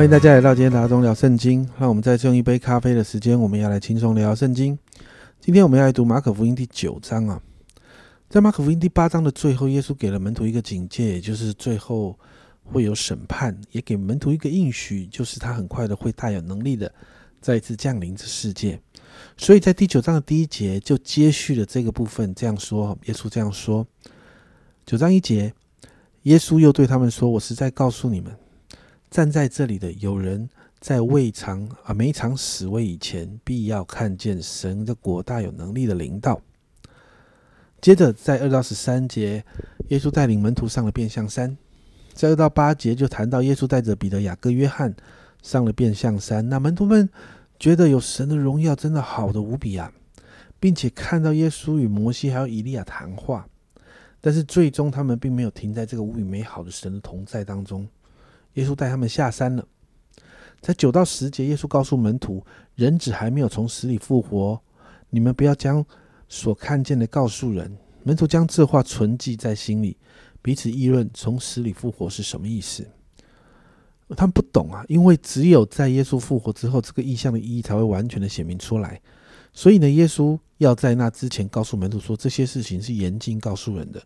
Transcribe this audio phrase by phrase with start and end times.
[0.00, 1.68] 欢迎大家来到今天大中聊圣经。
[1.78, 4.78] 让我们在用一杯咖啡的时间，我们要来轻松聊圣经。
[5.42, 7.38] 今天我们要来读马可福音第九章啊。
[8.30, 12.18] 在马可福音第八章的最后，耶稣给了门徒一个警戒，也就是最后
[12.64, 16.90] 会有审判，也给门徒一个应许，就是他很快的会大有能力的
[17.42, 18.80] 再次降临这世界。
[19.36, 23.86] 所以在第九章的第一节就接续了这个部分，这样说：耶稣这样说，
[24.86, 25.52] 九章一节，
[26.22, 28.34] 耶稣又对他们说：“我实在告诉你们。”
[29.10, 36.40] 站在这里的有人，在未尝啊没尝死味以前，必要看见神的国大有能力的领导。
[37.80, 39.44] 接着，在二到十三节，
[39.88, 41.56] 耶稣带领门徒上了变相山；
[42.12, 44.94] 在二到八节，就谈到耶稣带着彼得、雅各、约翰
[45.42, 46.48] 上了变相山。
[46.48, 47.08] 那门徒们
[47.58, 49.92] 觉得有神的荣耀真的好的无比啊，
[50.60, 53.48] 并且看到耶稣与摩西还有以利亚谈话。
[54.20, 57.88] 但是最终，他们并没有停在这个无比美好的神的同在当中。
[58.54, 59.66] 耶稣带他们下山了，
[60.60, 64.60] 在九到十节，耶稣告诉门徒：“人子还没有从死里复活，
[65.10, 65.84] 你们不要将
[66.28, 69.96] 所看见的告诉人。”门徒将这话存记在心里，
[70.40, 72.86] 彼此议论：“从死里复活是什么意思？”
[74.16, 79.00] 他们不懂啊，因为只有在耶稣复活之后，这个意象的意义才会完全的显明出来。
[79.52, 84.02] 所以呢，耶稣要在那之前告诉门徒说，这些事情是严禁告诉人的，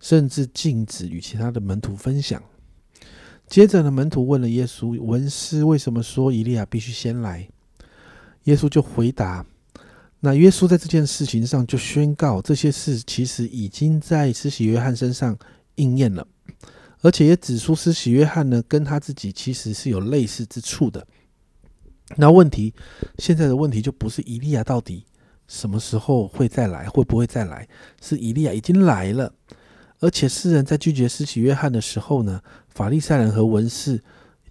[0.00, 2.42] 甚至禁止与其他的门徒分享。
[3.54, 7.48] 接着呢，门徒问了耶稣：“文士为什么说以利亚必须先来？”
[8.50, 9.46] 耶稣就回答
[10.18, 15.38] ：“那耶稣在这件事情上就宣告，这些事其实已经在施洗约翰身上
[15.76, 16.26] 应验了，
[17.00, 21.06] 而且也指出施洗约翰呢跟他自己其实是有类似之处的。
[22.16, 22.74] 那问题
[23.20, 25.04] 现在的问题就不是以利亚到底
[25.46, 27.68] 什么时候会再来，会不会再来？
[28.02, 29.32] 是以利亚已经来了。”
[30.00, 34.02] 而且世人在拒绝施洗约翰的时候呢，法利赛人和文士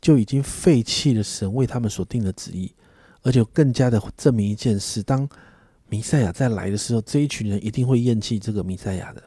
[0.02, 2.74] 就已经废弃了神为他们所定的旨意，
[3.22, 5.28] 而且更加的证明一件事：当
[5.88, 9.22] 弥赛亚再来的时候，这一群人一定会厌弃这个弥赛亚的。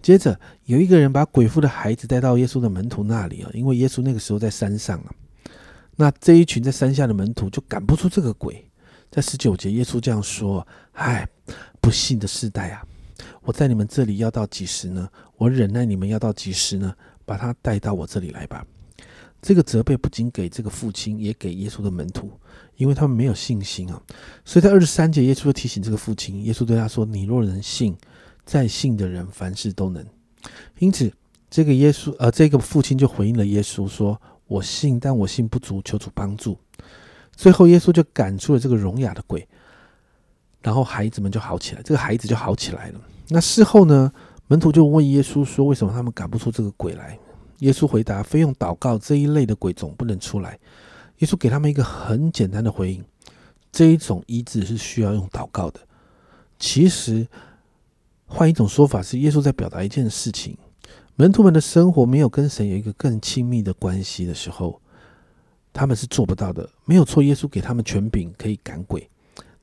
[0.00, 5.10] 接着有一个人把鬼父的孩子带到耶稣的门徒那里啊，因为耶稣那个时候在山上啊，
[5.96, 8.70] 那这一群在山下的门徒就赶不出这个鬼。
[9.10, 11.26] 在十九节，耶稣这样说：“唉，
[11.80, 12.82] 不幸的世代啊！”
[13.42, 15.08] 我在你们这里要到几时呢？
[15.36, 16.94] 我忍耐你们要到几时呢？
[17.24, 18.66] 把他带到我这里来吧。
[19.40, 22.30] 这个责备不仅给这个父亲，也给耶稣的门徒，
[22.76, 24.02] 因为他们没有信心啊。
[24.44, 27.94] 所以在二十三节，耶稣就提醒这个父亲，耶稣对他说：“你若能信，
[28.46, 30.04] 在信的人凡事都能。”
[30.80, 31.12] 因此，
[31.50, 36.58] 这个耶稣，呃，这个父亲就回应了耶稣说：“我信，但我信不足，求主帮助。”
[37.36, 39.46] 最后，耶稣就赶出了这个聋哑的鬼。
[40.64, 43.00] 然后孩子们就好起来，这个孩子就好起来了。
[43.28, 44.10] 那事后呢，
[44.46, 47.18] 门徒就问耶稣说：“为什么他们赶不出这个鬼来？”
[47.60, 50.58] 耶稣回答：“非用祷告，这一类的鬼总不能出来。”
[51.20, 53.04] 耶稣给他们一个很简单的回应：
[53.70, 55.80] 这一种医治是需要用祷告的。
[56.58, 57.28] 其实，
[58.24, 60.56] 换一种说法是，耶稣在表达一件事情：
[61.16, 64.80] 门徒们的生活没有跟神有一个更亲密的关系的时候，
[65.74, 66.66] 他们是做不到的。
[66.86, 69.06] 没有错，耶稣给他们权柄可以赶鬼。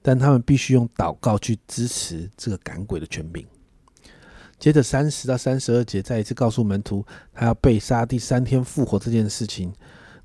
[0.01, 3.45] 但他们必须用祷告去支持这个赶鬼的权柄。
[4.57, 7.03] 接着三十到三十二节再一次告诉门徒，
[7.33, 9.73] 他要被杀，第三天复活这件事情。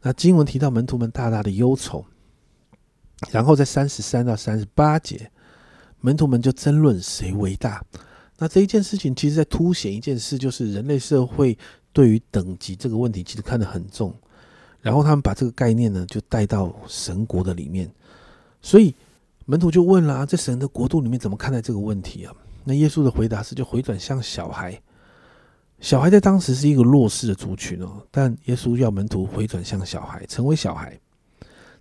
[0.03, 2.04] 那经文提到门徒们大大的忧愁。
[3.31, 5.31] 然后在三十三到三十八节，
[6.00, 7.82] 门徒们就争论谁为大。
[8.37, 11.56] 那这一件事情其实在凸显一件事，就是人类社会
[11.94, 14.14] 对于等级这个问题其实看得很重。
[14.82, 17.91] 然后他们把这个概念呢就带到神国的里面，
[18.60, 18.94] 所以。
[19.46, 22.34] 门徒就问了：“在神的国度里面怎么看待这个问题啊？”
[22.64, 24.78] 那耶稣的回答是：“就回转向小孩。
[25.78, 30.98] 小孩在当时是一个弱势的族群哦，但耶稣要门徒回转向小孩，成为小孩。”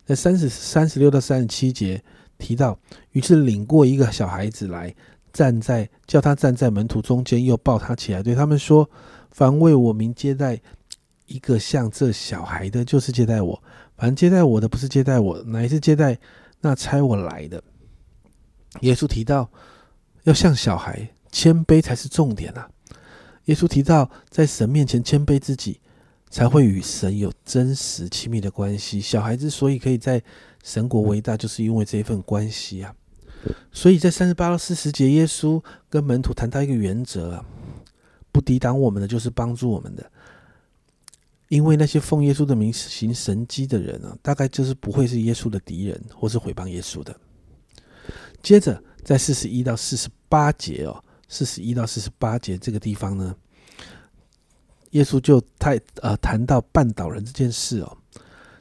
[0.06, 2.00] 在三十三十六到三十七节
[2.38, 2.78] 提到，
[3.14, 4.94] 于是领过一个小孩子来，
[5.34, 8.88] 站在叫他站在门徒中间，又抱他起来，对他们说
[9.32, 10.62] ：“凡为我名接待
[11.26, 13.60] 一个像这小孩的，就是接待我；
[13.98, 16.16] 凡接待我的，不是接待我，乃是接待。”
[16.62, 17.64] 那猜我来的，
[18.82, 19.50] 耶稣提到
[20.24, 22.70] 要像小孩谦卑才是重点啊！
[23.46, 25.80] 耶稣提到在神面前谦卑自己，
[26.30, 29.00] 才会与神有真实亲密的关系。
[29.00, 30.24] 小孩之所以可以在
[30.64, 32.96] 神国为大，就是因为这一份关系啊！
[33.72, 37.46] 所以在三十八到四十节，耶稣跟门徒谈到一个原则啊：
[38.32, 40.12] 不抵挡我们的，就是帮助我们的。
[41.48, 47.16] 因为那些奉耶稣的名行神迹的人啊，大概就是不会是耶稣的敌人，或是毁谤耶稣的。
[48.42, 53.36] 接着，在四十一到四十八节哦，四十一到四十八节这个地方呢，
[54.92, 57.98] 耶稣就太呃谈到绊倒人这件事哦。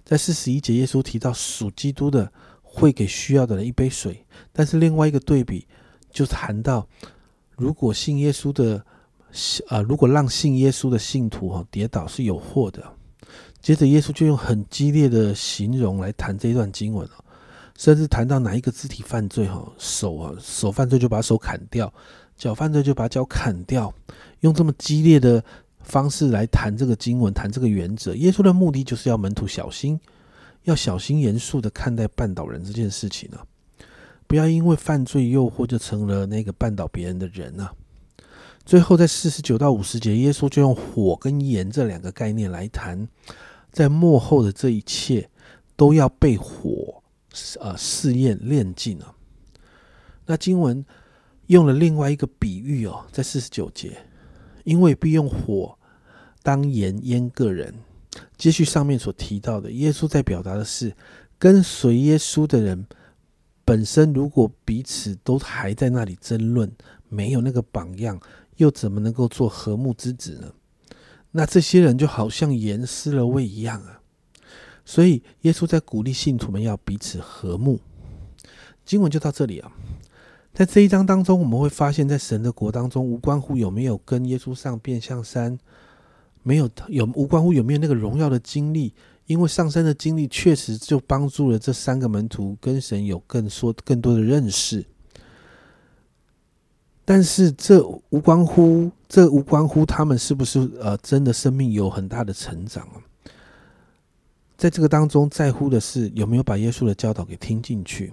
[0.05, 2.31] 在四十一节，耶稣提到属基督的
[2.63, 5.67] 会给需要的人一杯水，但是另外一个对比
[6.11, 6.87] 就谈到，
[7.57, 8.85] 如果信耶稣的，
[9.69, 12.83] 啊，如果让信耶稣的信徒哈跌倒是有祸的。
[13.61, 17.09] 接着耶稣就用很激烈的形容来谈这一段经文
[17.77, 21.93] 甚至谈到哪一个肢体犯罪哈，手啊手犯罪就把手砍掉，
[22.37, 23.93] 脚犯罪就把脚砍掉，
[24.41, 25.43] 用这么激烈的。
[25.87, 28.15] 方式来谈这个经文，谈这个原则。
[28.17, 30.01] 耶稣的目的就是要门徒小心，
[30.63, 33.39] 要小心严肃的看待绊倒人这件事情呢，
[34.27, 37.69] 不要因为犯罪诱惑就成了那个绊倒别人的人呢。
[38.65, 43.07] 最后，在四十九到五十节，耶稣就用火跟盐这两个概念来谈，
[43.71, 45.29] 在幕后的这一切
[45.77, 47.03] 都要被火
[47.61, 49.15] 呃试验炼尽了。
[50.27, 50.85] 那经文
[51.49, 53.97] 用了另外一个比喻哦，在四十九节。
[54.65, 55.79] 因为必用火
[56.43, 57.75] 当盐腌个人。
[58.39, 60.91] 接续上面所提到的，耶稣在表达的是，
[61.39, 62.87] 跟随耶稣的人
[63.63, 66.73] 本身，如果彼此都还在那里争论，
[67.11, 68.19] 没有那个榜样，
[68.57, 70.53] 又怎么能够做和睦之子呢？
[71.33, 74.01] 那这些人就好像盐失了味一样啊！
[74.85, 77.81] 所以耶稣在鼓励信徒们要彼此和睦。
[78.85, 79.73] 经文就到这里啊。
[80.53, 85.59] 在这一章当中，我们会发现，在神的国当中，无关乎有没有跟耶稣上变相山，
[86.45, 88.95] 没有有无关乎有没有那个荣耀的经历，
[89.27, 94.87] 因为上山的经历确实就帮助了这三个门徒跟神有更说更多的认识。
[97.05, 102.97] 但是这无关乎，这无关乎他们是不是呃真的生命有很大的成长啊？
[104.57, 108.13] 在这个当中，在乎的是有没有把耶稣的教导给听进去。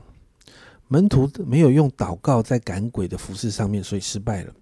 [0.90, 4.54] 门徒没有用祷告在赶鬼的服饰上面，所以失败了。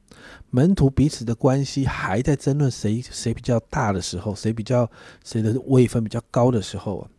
[0.51, 4.87] 门徒彼此的关系还在争论谁谁比较大的时候，谁比较
[5.23, 7.09] 谁的位分比较高的时候啊，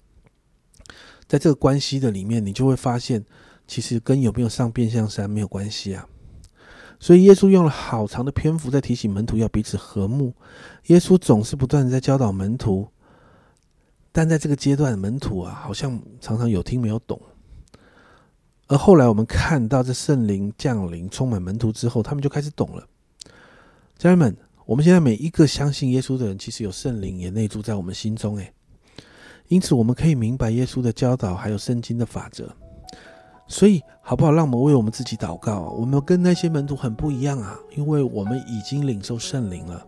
[1.27, 3.25] 在这个关系的里面，你就会发现，
[3.67, 6.07] 其实跟有没有上变相山没有关系啊。
[7.01, 10.35] 所以耶稣用了好长的篇幅在提醒门徒要彼此和睦。
[10.89, 12.87] 耶稣总是不断的在教导门徒，
[14.13, 17.19] 但在这个阶段，门徒啊，好像常常有听没有懂。
[18.67, 22.87] 而后来我们看到这圣灵降临，充满门徒之后，他们就开始懂了。
[23.97, 24.37] 家人们，
[24.67, 28.53] 我们现在每一个相信耶稣的人，其实有圣灵也内住在我们心中，诶，
[29.49, 32.55] 因此我们可以明白耶稣的教导，还有圣经的法则。
[33.51, 34.31] 所以，好不好？
[34.31, 35.75] 让我们为我们自己祷告。
[35.77, 39.85] 我们跟那些门徒很不一样啊，因为我们已经领受圣灵了。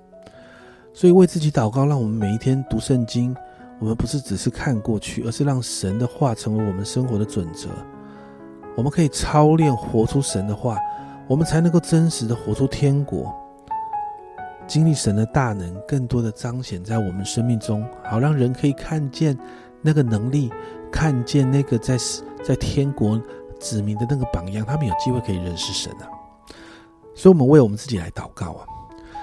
[0.93, 3.35] 所以为自己祷告，让我们每一天读圣经。
[3.79, 7.69] 我们不是只是看过去，而是让神的话成为我们生活的准则。
[8.76, 10.76] 我们可以操练活出神的话，
[11.29, 13.32] 我们才能够真实的活出天国，
[14.67, 19.38] 经历神的大能，更多的彰显在我们生命中，好让人可以看见
[19.81, 20.50] 那个能力，
[20.91, 21.97] 看见那个在
[22.44, 23.20] 在天国
[23.62, 26.05] 子民的那个榜样，他们有机会可以认识神啊。
[27.14, 28.67] 所以，我们为我们自己来祷告啊，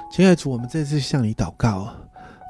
[0.10, 1.98] 亲爱的主，我们再次向你祷告啊，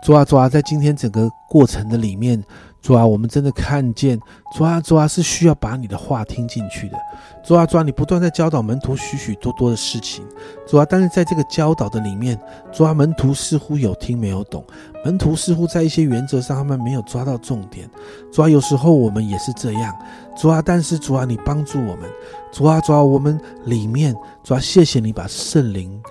[0.03, 2.43] 主啊主啊，在今天整个过程的里面。
[2.81, 4.17] 主啊，我们真的看见，
[4.55, 6.97] 主啊，主啊，是需要把你的话听进去的。
[7.43, 10.23] 主啊，主啊，你不断在教导门徒许许多多的事情。
[10.65, 12.39] 主啊，但是在这个教导的里面，
[12.71, 14.63] 主啊，门徒似乎有听没有懂，
[15.03, 17.85] 门徒似乎在一些原则上他们没有抓到重点。
[18.31, 19.93] 主啊，有时候我们也是这样。
[20.37, 22.09] 主啊，但是主啊，你帮助我们。
[22.49, 26.01] 主啊，主啊，我们里面，主啊，谢谢你把圣灵。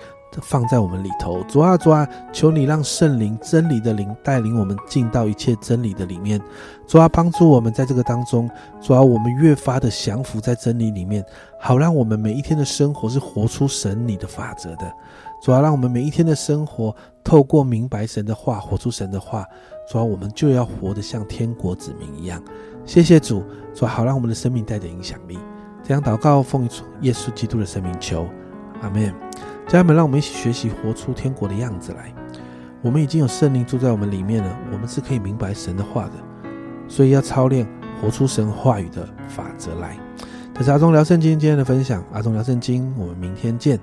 [0.41, 6.39] 放在我们里头，主啊主啊，求你让圣灵真理的灵带领我们进到一切真理的里面，
[6.87, 11.25] 主啊帮助我们在这个当中，主啊我们越发的降服在真理里面，
[11.59, 14.93] 好让我们每一天的生活是活出神你的法则的，
[15.41, 19.45] 主啊让我们每一天的生活透过明白神的话，活出神的话，
[19.89, 22.41] 主啊我们就要活得像天国子民一样。
[22.85, 23.43] 谢谢主，
[23.73, 25.37] 主啊好让我们的生命带着影响力。
[25.83, 26.69] 这样祷告奉
[27.01, 28.27] 耶稣基督的生命求，
[28.81, 29.11] 阿门。
[29.69, 32.11] 家人们，让我们一起学习活出天国的样子来。
[32.81, 36.13] 我们已经有圣灵住在我们里面了，我们是可以明白神的话的，
[36.87, 37.67] 所以要操练
[38.01, 39.95] 活出神话语的法则来。
[40.55, 43.79] 这是阿忠聊圣经今天的分享，阿忠聊圣经，我们明天见。